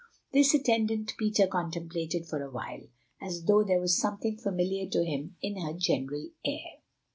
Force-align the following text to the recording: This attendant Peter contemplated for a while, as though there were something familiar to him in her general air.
This 0.33 0.55
attendant 0.55 1.13
Peter 1.19 1.45
contemplated 1.45 2.25
for 2.25 2.41
a 2.41 2.49
while, 2.49 2.81
as 3.21 3.43
though 3.43 3.63
there 3.63 3.79
were 3.79 3.87
something 3.87 4.35
familiar 4.35 4.89
to 4.89 5.05
him 5.05 5.35
in 5.43 5.61
her 5.61 5.73
general 5.73 6.27
air. 6.43 6.79